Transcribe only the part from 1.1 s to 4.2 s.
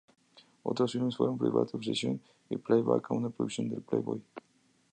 fueron "Private Obsession" y "Playback", una producción de "Playboy".